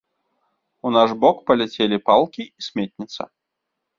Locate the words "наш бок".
0.95-1.37